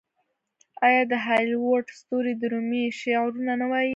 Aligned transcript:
آیا 0.87 1.03
د 1.11 1.13
هالیووډ 1.25 1.85
ستوري 1.99 2.33
د 2.37 2.43
رومي 2.53 2.85
شعرونه 2.99 3.53
نه 3.61 3.65
وايي؟ 3.71 3.89